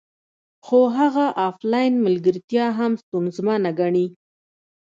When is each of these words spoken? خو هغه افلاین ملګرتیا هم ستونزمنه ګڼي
خو 0.65 0.79
هغه 0.97 1.25
افلاین 1.49 1.93
ملګرتیا 2.05 2.65
هم 2.77 2.91
ستونزمنه 3.03 3.71
ګڼي 3.79 4.07